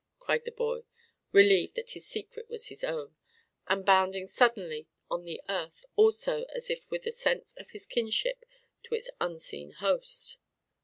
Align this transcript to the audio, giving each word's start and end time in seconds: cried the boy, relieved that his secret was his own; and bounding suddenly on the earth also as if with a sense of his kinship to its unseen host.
cried 0.17 0.43
the 0.45 0.51
boy, 0.51 0.79
relieved 1.31 1.75
that 1.75 1.91
his 1.91 2.07
secret 2.07 2.49
was 2.49 2.69
his 2.69 2.83
own; 2.83 3.15
and 3.67 3.85
bounding 3.85 4.25
suddenly 4.25 4.87
on 5.11 5.25
the 5.25 5.39
earth 5.47 5.85
also 5.95 6.43
as 6.45 6.71
if 6.71 6.89
with 6.89 7.05
a 7.05 7.11
sense 7.11 7.53
of 7.57 7.69
his 7.69 7.85
kinship 7.85 8.43
to 8.81 8.95
its 8.95 9.11
unseen 9.19 9.69
host. 9.73 10.39